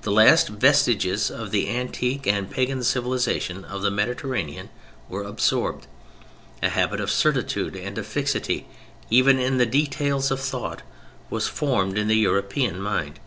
The 0.00 0.10
last 0.10 0.48
vestiges 0.48 1.30
of 1.30 1.52
the 1.52 1.70
antique 1.70 2.26
and 2.26 2.50
Pagan 2.50 2.82
civilization 2.82 3.64
of 3.64 3.80
the 3.82 3.92
Mediterranean 3.92 4.70
were 5.08 5.22
absorbed. 5.22 5.86
A 6.64 6.70
habit 6.70 6.98
of 7.00 7.12
certitude 7.12 7.76
and 7.76 7.96
of 7.96 8.04
fixity 8.04 8.66
even 9.08 9.38
in 9.38 9.58
the 9.58 9.64
details 9.64 10.32
of 10.32 10.40
thought 10.40 10.82
was 11.30 11.46
formed 11.46 11.96
in 11.96 12.08
the 12.08 12.16
European 12.16 12.80
mind. 12.82 13.20